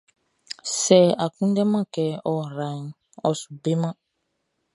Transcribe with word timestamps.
Sɛ 0.81 0.97
a 1.23 1.25
kunndɛman 1.35 1.85
kɛ 1.93 2.05
ɔ 2.31 2.33
raʼn, 2.57 2.83
ɔ 3.27 3.29
su 3.39 3.49
beman. 3.63 3.95